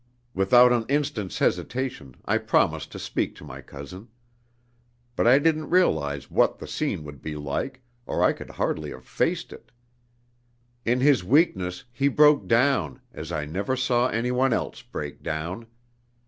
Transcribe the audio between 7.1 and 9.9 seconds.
be like, or I could hardly have faced it.